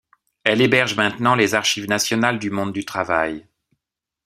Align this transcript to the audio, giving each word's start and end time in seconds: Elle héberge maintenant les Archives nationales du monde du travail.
Elle 0.43 0.61
héberge 0.61 0.95
maintenant 0.95 1.35
les 1.35 1.53
Archives 1.53 1.87
nationales 1.87 2.39
du 2.39 2.49
monde 2.49 2.73
du 2.73 2.85
travail. 2.85 3.45